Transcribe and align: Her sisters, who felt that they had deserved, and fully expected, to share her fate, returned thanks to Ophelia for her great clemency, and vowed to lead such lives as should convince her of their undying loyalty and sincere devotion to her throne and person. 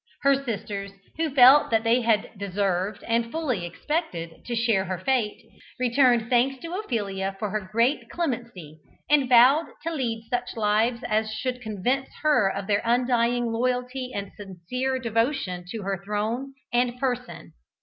Her 0.23 0.33
sisters, 0.33 0.93
who 1.17 1.29
felt 1.29 1.69
that 1.69 1.83
they 1.83 2.01
had 2.01 2.31
deserved, 2.35 3.03
and 3.03 3.31
fully 3.31 3.67
expected, 3.67 4.43
to 4.45 4.55
share 4.55 4.85
her 4.85 4.97
fate, 4.97 5.47
returned 5.79 6.27
thanks 6.27 6.59
to 6.63 6.73
Ophelia 6.73 7.35
for 7.37 7.51
her 7.51 7.69
great 7.71 8.09
clemency, 8.09 8.79
and 9.11 9.29
vowed 9.29 9.67
to 9.83 9.93
lead 9.93 10.25
such 10.27 10.55
lives 10.57 11.01
as 11.07 11.29
should 11.31 11.61
convince 11.61 12.09
her 12.23 12.49
of 12.49 12.65
their 12.65 12.81
undying 12.83 13.51
loyalty 13.51 14.11
and 14.11 14.31
sincere 14.35 14.97
devotion 14.97 15.65
to 15.69 15.83
her 15.83 16.01
throne 16.03 16.55
and 16.73 16.99
person. 16.99 17.53